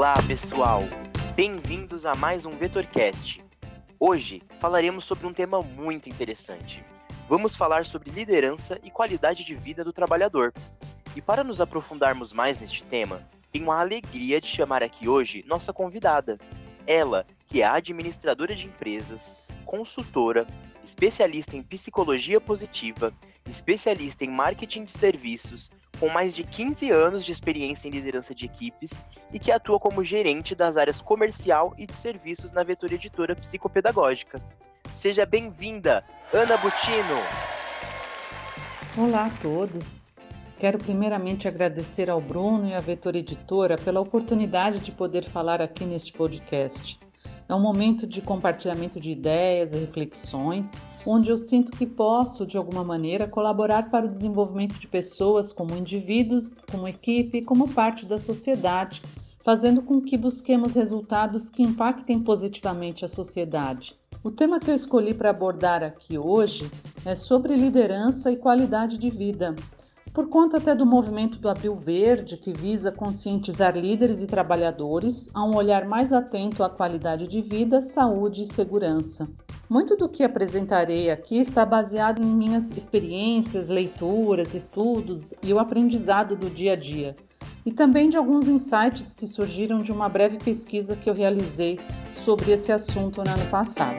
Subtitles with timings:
[0.00, 0.80] Olá, pessoal!
[1.36, 3.44] Bem-vindos a mais um VetorCast.
[3.98, 6.82] Hoje falaremos sobre um tema muito interessante.
[7.28, 10.54] Vamos falar sobre liderança e qualidade de vida do trabalhador.
[11.14, 13.20] E para nos aprofundarmos mais neste tema,
[13.52, 16.38] tenho a alegria de chamar aqui hoje nossa convidada.
[16.86, 20.46] Ela, que é administradora de empresas, consultora,
[20.82, 23.12] especialista em psicologia positiva,
[23.46, 28.46] especialista em marketing de serviços, com mais de 15 anos de experiência em liderança de
[28.46, 33.36] equipes e que atua como gerente das áreas comercial e de serviços na Vetor Editora
[33.36, 34.40] Psicopedagógica.
[34.94, 37.20] Seja bem-vinda, Ana Butino!
[38.96, 40.14] Olá a todos!
[40.58, 45.84] Quero primeiramente agradecer ao Bruno e à Vetor Editora pela oportunidade de poder falar aqui
[45.84, 46.98] neste podcast.
[47.50, 50.70] É um momento de compartilhamento de ideias e reflexões,
[51.04, 55.74] onde eu sinto que posso, de alguma maneira, colaborar para o desenvolvimento de pessoas como
[55.74, 59.02] indivíduos, como equipe como parte da sociedade,
[59.40, 63.96] fazendo com que busquemos resultados que impactem positivamente a sociedade.
[64.22, 66.70] O tema que eu escolhi para abordar aqui hoje
[67.04, 69.56] é sobre liderança e qualidade de vida
[70.12, 75.44] por conta até do movimento do Abril Verde, que visa conscientizar líderes e trabalhadores a
[75.44, 79.30] um olhar mais atento à qualidade de vida, saúde e segurança.
[79.68, 86.34] Muito do que apresentarei aqui está baseado em minhas experiências, leituras, estudos e o aprendizado
[86.34, 87.14] do dia a dia,
[87.64, 91.78] e também de alguns insights que surgiram de uma breve pesquisa que eu realizei
[92.12, 93.98] sobre esse assunto no ano passado.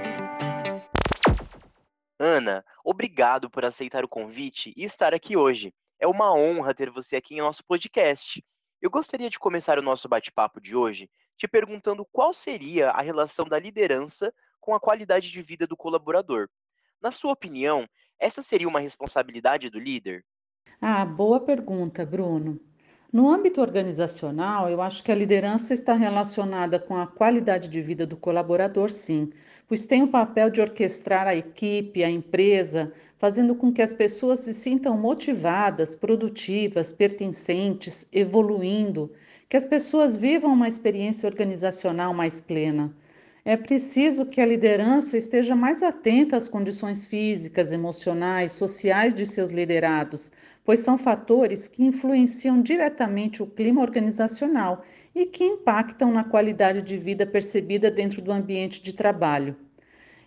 [2.19, 5.73] Ana, obrigado por aceitar o convite e estar aqui hoje.
[6.01, 8.43] É uma honra ter você aqui em nosso podcast.
[8.81, 13.45] Eu gostaria de começar o nosso bate-papo de hoje te perguntando qual seria a relação
[13.45, 16.49] da liderança com a qualidade de vida do colaborador.
[16.99, 17.87] Na sua opinião,
[18.19, 20.25] essa seria uma responsabilidade do líder?
[20.81, 22.59] Ah, boa pergunta, Bruno.
[23.11, 28.05] No âmbito organizacional, eu acho que a liderança está relacionada com a qualidade de vida
[28.05, 29.31] do colaborador, sim,
[29.67, 34.39] pois tem o papel de orquestrar a equipe, a empresa, fazendo com que as pessoas
[34.39, 39.11] se sintam motivadas, produtivas, pertencentes, evoluindo,
[39.49, 42.95] que as pessoas vivam uma experiência organizacional mais plena.
[43.43, 49.49] É preciso que a liderança esteja mais atenta às condições físicas, emocionais, sociais de seus
[49.49, 50.31] liderados,
[50.63, 54.85] pois são fatores que influenciam diretamente o clima organizacional
[55.15, 59.55] e que impactam na qualidade de vida percebida dentro do ambiente de trabalho.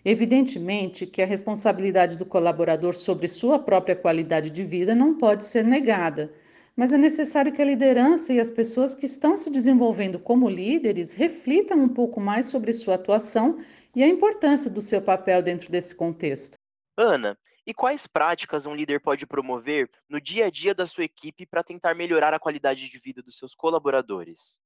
[0.05, 5.63] Evidentemente que a responsabilidade do colaborador sobre sua própria qualidade de vida não pode ser
[5.63, 6.33] negada,
[6.77, 11.13] mas é necessário que a liderança e as pessoas que estão se desenvolvendo como líderes
[11.13, 13.59] reflitam um pouco mais sobre sua atuação
[13.95, 16.59] e a importância do seu papel dentro desse contexto.
[16.97, 21.47] Ana, e quais práticas um líder pode promover no dia a dia da sua equipe
[21.47, 24.61] para tentar melhorar a qualidade de vida dos seus colaboradores?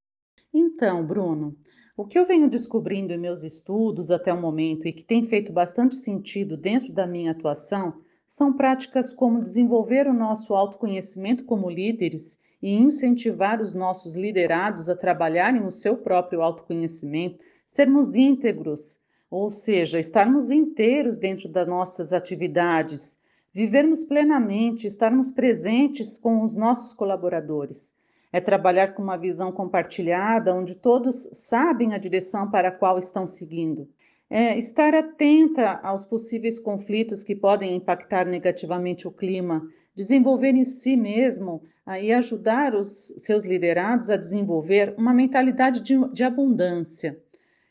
[0.52, 1.56] Então, Bruno,
[1.96, 5.52] o que eu venho descobrindo em meus estudos até o momento e que tem feito
[5.52, 12.38] bastante sentido dentro da minha atuação são práticas como desenvolver o nosso autoconhecimento como líderes
[12.60, 19.00] e incentivar os nossos liderados a trabalharem o seu próprio autoconhecimento, sermos íntegros,
[19.30, 23.18] ou seja, estarmos inteiros dentro das nossas atividades,
[23.50, 27.96] vivermos plenamente, estarmos presentes com os nossos colaboradores.
[28.30, 33.26] É trabalhar com uma visão compartilhada, onde todos sabem a direção para a qual estão
[33.26, 33.88] seguindo.
[34.30, 40.96] É estar atenta aos possíveis conflitos que podem impactar negativamente o clima, desenvolver em si
[40.96, 41.62] mesmo
[42.00, 47.18] e ajudar os seus liderados a desenvolver uma mentalidade de, de abundância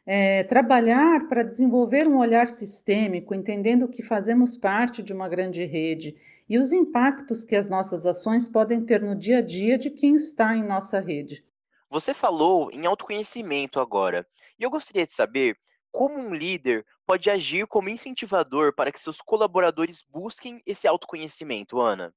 [0.09, 6.15] é, trabalhar para desenvolver um olhar sistêmico, entendendo que fazemos parte de uma grande rede
[6.47, 10.15] e os impactos que as nossas ações podem ter no dia a dia de quem
[10.15, 11.43] está em nossa rede.
[11.89, 14.25] Você falou em autoconhecimento agora,
[14.57, 15.57] e eu gostaria de saber
[15.91, 22.13] como um líder pode agir como incentivador para que seus colaboradores busquem esse autoconhecimento, Ana.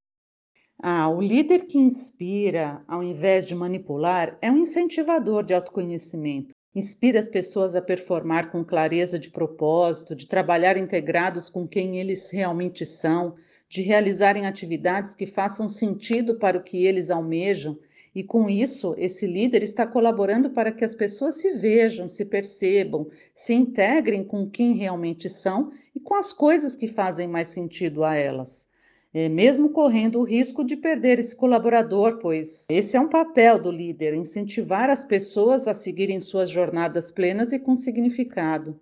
[0.83, 6.55] Ah, o líder que inspira, ao invés de manipular, é um incentivador de autoconhecimento.
[6.75, 12.31] Inspira as pessoas a performar com clareza de propósito, de trabalhar integrados com quem eles
[12.31, 13.35] realmente são,
[13.69, 17.79] de realizarem atividades que façam sentido para o que eles almejam.
[18.15, 23.09] E com isso, esse líder está colaborando para que as pessoas se vejam, se percebam,
[23.35, 28.15] se integrem com quem realmente são e com as coisas que fazem mais sentido a
[28.15, 28.71] elas
[29.13, 33.71] é, mesmo correndo o risco de perder esse colaborador, pois esse é um papel do
[33.71, 38.81] líder, incentivar as pessoas a seguirem suas jornadas plenas e com significado.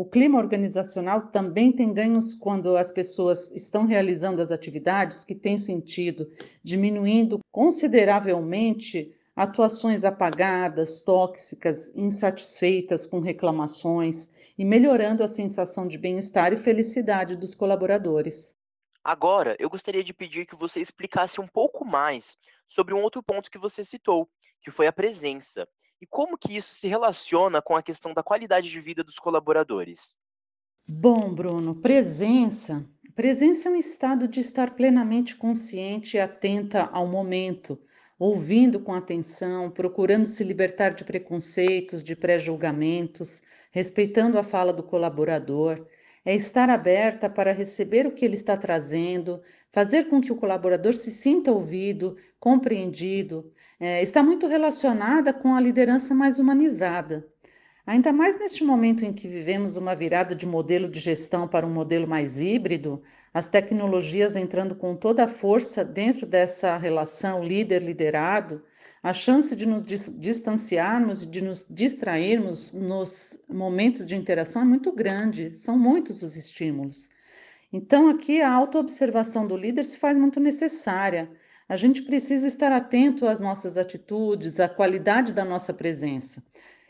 [0.00, 5.58] O clima organizacional também tem ganhos quando as pessoas estão realizando as atividades que têm
[5.58, 6.30] sentido,
[6.62, 16.56] diminuindo consideravelmente atuações apagadas, tóxicas, insatisfeitas com reclamações e melhorando a sensação de bem-estar e
[16.56, 18.54] felicidade dos colaboradores.
[19.02, 23.50] Agora, eu gostaria de pedir que você explicasse um pouco mais sobre um outro ponto
[23.50, 24.28] que você citou,
[24.62, 25.66] que foi a presença,
[26.00, 30.16] e como que isso se relaciona com a questão da qualidade de vida dos colaboradores.
[30.86, 32.88] Bom, Bruno, presença.
[33.14, 37.78] Presença é um estado de estar plenamente consciente e atenta ao momento,
[38.18, 45.86] ouvindo com atenção, procurando se libertar de preconceitos, de pré-julgamentos, respeitando a fala do colaborador.
[46.28, 49.40] É estar aberta para receber o que ele está trazendo,
[49.70, 53.50] fazer com que o colaborador se sinta ouvido, compreendido.
[53.80, 57.26] É, está muito relacionada com a liderança mais humanizada.
[57.86, 61.72] Ainda mais neste momento em que vivemos uma virada de modelo de gestão para um
[61.72, 63.02] modelo mais híbrido,
[63.32, 68.62] as tecnologias entrando com toda a força dentro dessa relação líder-liderado,
[69.02, 75.56] a chance de nos distanciarmos de nos distrairmos nos momentos de interação é muito grande,
[75.56, 77.08] são muitos os estímulos.
[77.72, 81.30] Então, aqui a autoobservação do líder se faz muito necessária.
[81.68, 86.42] A gente precisa estar atento às nossas atitudes, à qualidade da nossa presença.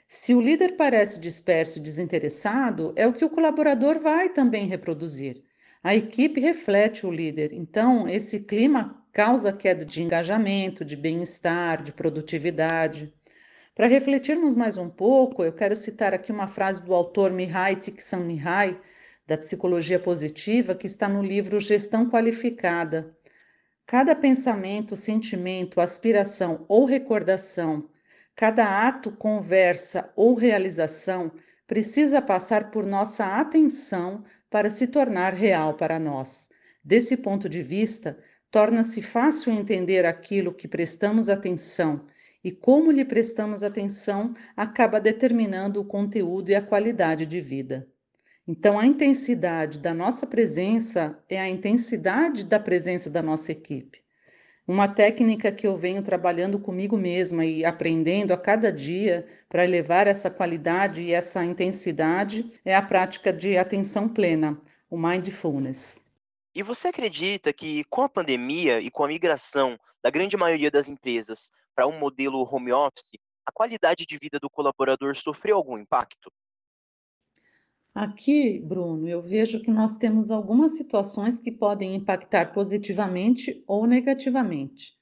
[0.06, 5.43] Se o líder parece disperso e desinteressado, é o que o colaborador vai também reproduzir.
[5.82, 11.93] A equipe reflete o líder, então esse clima causa queda de engajamento, de bem-estar, de
[11.93, 13.12] produtividade.
[13.75, 18.78] Para refletirmos mais um pouco, eu quero citar aqui uma frase do autor Mihai Csikszentmihalyi,
[19.26, 23.16] da psicologia positiva, que está no livro Gestão Qualificada.
[23.87, 27.88] Cada pensamento, sentimento, aspiração ou recordação
[28.38, 31.32] Cada ato, conversa ou realização
[31.66, 36.49] precisa passar por nossa atenção para se tornar real para nós.
[36.84, 38.16] Desse ponto de vista,
[38.50, 42.06] torna-se fácil entender aquilo que prestamos atenção
[42.43, 47.87] e como lhe prestamos atenção acaba determinando o conteúdo e a qualidade de vida.
[48.47, 54.03] Então, a intensidade da nossa presença é a intensidade da presença da nossa equipe.
[54.67, 60.06] Uma técnica que eu venho trabalhando comigo mesma e aprendendo a cada dia para elevar
[60.06, 64.59] essa qualidade e essa intensidade é a prática de atenção plena,
[64.91, 66.07] o mindfulness.
[66.58, 70.88] E você acredita que com a pandemia e com a migração da grande maioria das
[70.88, 73.12] empresas para um modelo home office,
[73.46, 76.32] a qualidade de vida do colaborador sofreu algum impacto?
[77.94, 84.99] Aqui, Bruno, eu vejo que nós temos algumas situações que podem impactar positivamente ou negativamente.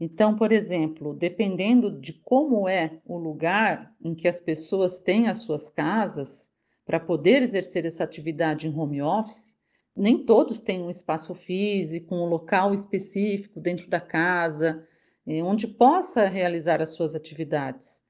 [0.00, 5.42] Então, por exemplo, dependendo de como é o lugar em que as pessoas têm as
[5.42, 6.52] suas casas
[6.84, 9.61] para poder exercer essa atividade em home office,
[9.96, 14.86] nem todos têm um espaço físico, um local específico dentro da casa,
[15.26, 18.02] eh, onde possa realizar as suas atividades.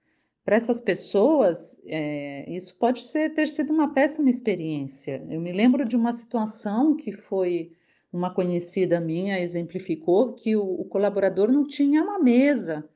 [0.45, 5.25] Para essas pessoas, é, isso pode ser, ter sido uma péssima experiência.
[5.31, 7.73] Eu me lembro de uma situação que foi
[8.13, 12.89] uma conhecida minha exemplificou que o, o colaborador não tinha uma mesa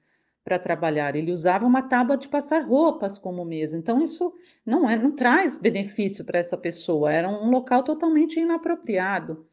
[0.47, 3.77] para trabalhar, ele usava uma tábua de passar roupas como mesa.
[3.77, 4.33] Então isso
[4.65, 7.13] não é, não traz benefício para essa pessoa.
[7.13, 9.45] Era um local totalmente inapropriado.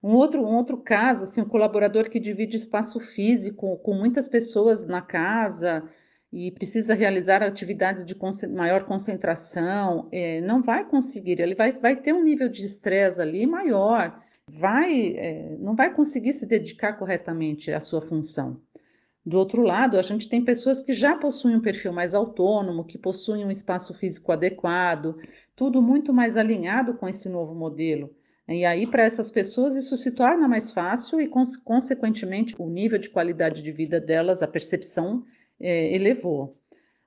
[0.00, 4.86] Um outro, um outro caso, assim, um colaborador que divide espaço físico com muitas pessoas
[4.86, 5.82] na casa,
[6.32, 8.16] e precisa realizar atividades de
[8.54, 13.44] maior concentração, é, não vai conseguir, ele vai, vai ter um nível de estresse ali
[13.46, 14.16] maior,
[14.48, 18.60] vai, é, não vai conseguir se dedicar corretamente à sua função.
[19.24, 22.96] Do outro lado, a gente tem pessoas que já possuem um perfil mais autônomo, que
[22.96, 25.16] possuem um espaço físico adequado,
[25.54, 28.10] tudo muito mais alinhado com esse novo modelo.
[28.48, 33.10] E aí, para essas pessoas, isso se torna mais fácil e, consequentemente, o nível de
[33.10, 35.22] qualidade de vida delas, a percepção
[35.60, 36.52] é, elevou.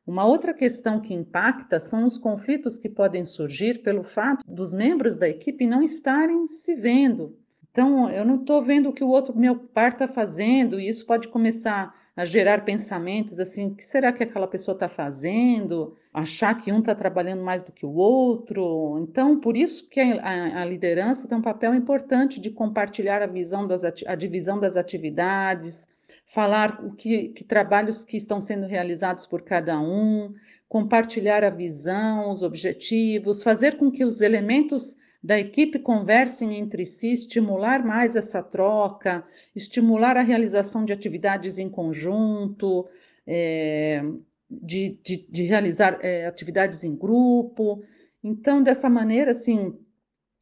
[0.05, 5.17] Uma outra questão que impacta são os conflitos que podem surgir pelo fato dos membros
[5.17, 7.38] da equipe não estarem se vendo.
[7.72, 11.05] Então, eu não estou vendo o que o outro meu par está fazendo, e isso
[11.05, 15.96] pode começar a gerar pensamentos assim: o que será que aquela pessoa está fazendo?
[16.13, 19.00] Achar que um está trabalhando mais do que o outro.
[19.01, 23.65] Então, por isso que a, a, liderança tem um papel importante de compartilhar a visão
[23.65, 25.89] das a divisão das atividades,
[26.25, 30.34] falar o que, que trabalhos que estão sendo realizados por cada um,
[30.70, 37.13] compartilhar a visão, os objetivos, fazer com que os elementos da equipe conversem entre si,
[37.13, 39.25] estimular mais essa troca,
[39.56, 42.86] estimular a realização de atividades em conjunto,
[43.25, 44.03] é,
[44.50, 47.82] de, de, de, realizar é, atividades em grupo.
[48.22, 49.80] Então, dessa maneira, assim,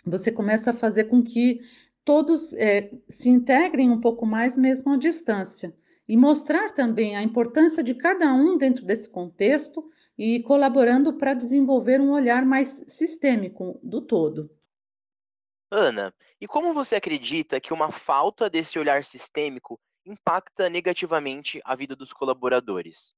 [0.04, 1.62] você começa a fazer com que
[2.04, 5.76] todos é, se integrem um pouco mais, mesmo à distância.
[6.10, 12.02] e mostrar também a importância de cada um dentro desse contexto e colaborando para desenvolver
[12.02, 14.50] um olhar mais sistêmico do todo.
[15.72, 21.96] Ana, e como você acredita que uma falta desse olhar sistêmico impacta negativamente a vida
[21.96, 23.14] dos colaboradores?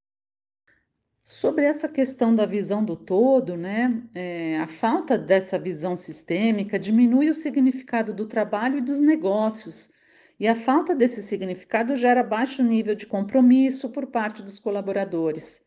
[1.24, 7.30] Sobre essa questão da visão do todo, né, é, a falta dessa visão sistêmica diminui
[7.30, 9.92] o significado do trabalho e dos negócios,
[10.40, 15.66] e a falta desse significado gera baixo nível de compromisso por parte dos colaboradores.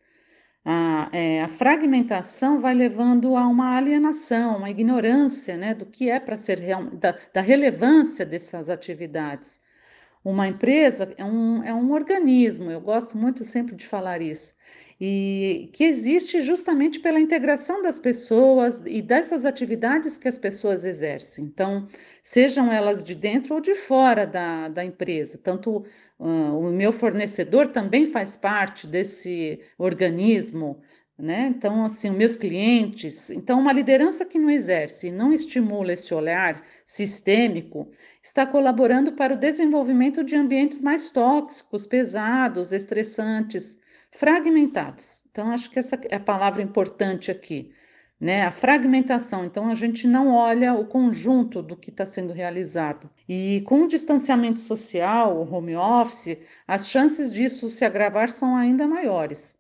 [0.66, 6.18] A, é, a fragmentação vai levando a uma alienação, uma ignorância né, do que é
[6.20, 9.60] para ser real, da, da relevância dessas atividades.
[10.24, 14.56] Uma empresa é um, é um organismo, eu gosto muito sempre de falar isso
[15.00, 21.44] e que existe justamente pela integração das pessoas e dessas atividades que as pessoas exercem.
[21.44, 21.86] Então,
[22.22, 25.84] sejam elas de dentro ou de fora da, da empresa, tanto
[26.18, 30.80] uh, o meu fornecedor também faz parte desse organismo.
[31.18, 31.46] Né?
[31.46, 33.30] Então, assim, meus clientes.
[33.30, 37.90] Então, uma liderança que não exerce e não estimula esse olhar sistêmico
[38.22, 43.78] está colaborando para o desenvolvimento de ambientes mais tóxicos, pesados, estressantes,
[44.18, 45.24] fragmentados.
[45.30, 47.70] Então, acho que essa é a palavra importante aqui,
[48.18, 48.42] né?
[48.42, 49.44] A fragmentação.
[49.44, 53.10] Então, a gente não olha o conjunto do que está sendo realizado.
[53.28, 58.86] E com o distanciamento social, o home office, as chances disso se agravar são ainda
[58.86, 59.58] maiores.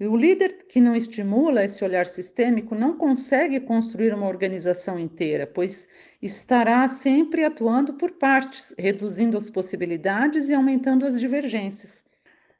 [0.00, 5.46] E o líder que não estimula esse olhar sistêmico não consegue construir uma organização inteira,
[5.46, 5.86] pois
[6.22, 12.09] estará sempre atuando por partes, reduzindo as possibilidades e aumentando as divergências.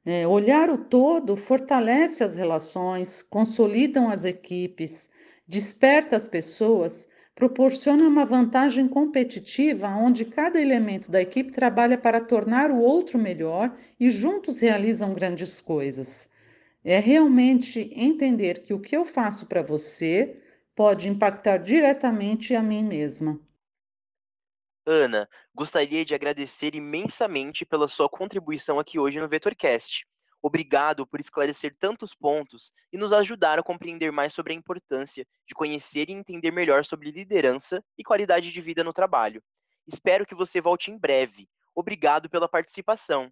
[0.05, 5.11] É, olhar o todo fortalece as relações, consolidam as equipes,
[5.47, 12.71] desperta as pessoas, proporciona uma vantagem competitiva onde cada elemento da equipe trabalha para tornar
[12.71, 16.31] o outro melhor e juntos realizam grandes coisas.
[16.85, 20.37] É realmente entender que o que eu faço para você
[20.75, 23.39] pode impactar diretamente a mim mesma.
[24.87, 30.07] Ana, gostaria de agradecer imensamente pela sua contribuição aqui hoje no VetorCast.
[30.43, 35.55] Obrigado por esclarecer tantos pontos e nos ajudar a compreender mais sobre a importância de
[35.55, 39.43] conhecer e entender melhor sobre liderança e qualidade de vida no trabalho.
[39.87, 41.47] Espero que você volte em breve.
[41.75, 43.31] Obrigado pela participação.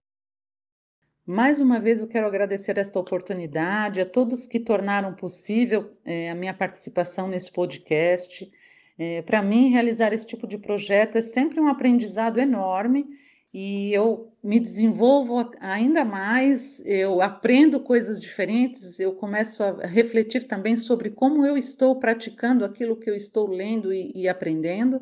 [1.24, 6.34] Mais uma vez eu quero agradecer esta oportunidade a todos que tornaram possível é, a
[6.34, 8.50] minha participação nesse podcast.
[8.98, 13.06] É, Para mim, realizar esse tipo de projeto é sempre um aprendizado enorme
[13.54, 20.76] e eu me desenvolvo ainda mais, eu aprendo coisas diferentes, eu começo a refletir também
[20.76, 25.00] sobre como eu estou praticando aquilo que eu estou lendo e, e aprendendo.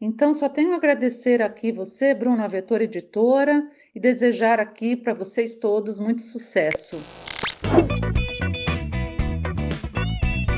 [0.00, 5.14] Então, só tenho a agradecer aqui você, Bruno, a Vetor Editora, e desejar aqui para
[5.14, 6.96] vocês todos muito sucesso.